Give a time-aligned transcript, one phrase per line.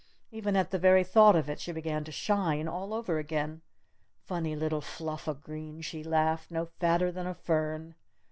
[0.31, 3.61] Even at the very thought of it she began to shine all over again!
[4.25, 7.93] "Funny little fluff o' green," she laughed, "no fatter than a fern!"